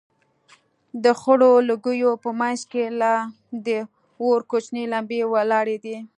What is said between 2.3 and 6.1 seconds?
منځ کښې لا د اور کوچنۍ لمبې ولاړېدې.